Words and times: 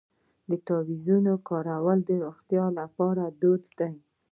د 0.49 0.51
تعویذونو 0.67 1.33
کارول 1.49 1.99
د 2.05 2.09
روغتیا 2.25 2.65
لپاره 2.79 3.23
دود 3.41 3.63
دی. 3.79 3.93